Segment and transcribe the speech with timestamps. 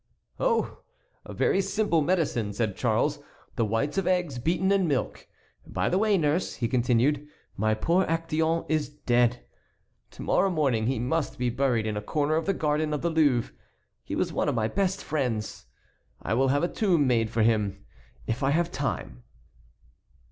[0.39, 0.79] "Oh!
[1.25, 3.19] a very simple medicine," said Charles,
[3.55, 5.27] "the whites of eggs beaten in milk.
[5.63, 9.45] By the way, nurse," he continued, "my poor Actéon is dead.
[10.09, 13.11] To morrow morning he must be buried in a corner of the garden of the
[13.11, 13.53] Louvre.
[14.03, 15.67] He was one of my best friends.
[16.19, 19.21] I will have a tomb made for him—if I have time."